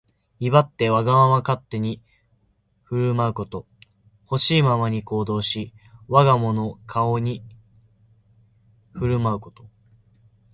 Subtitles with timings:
[0.39, 2.01] 威張ってわがまま勝手に
[2.85, 3.67] 振る舞うこと。
[4.25, 5.75] ほしいままに行動し、
[6.07, 7.43] 我が物顔に
[8.93, 9.69] 振る舞うこと。